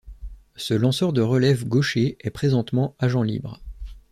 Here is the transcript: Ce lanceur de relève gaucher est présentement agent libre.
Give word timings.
Ce 0.55 0.73
lanceur 0.73 1.13
de 1.13 1.21
relève 1.21 1.67
gaucher 1.67 2.17
est 2.21 2.31
présentement 2.31 2.95
agent 2.97 3.21
libre. 3.21 3.61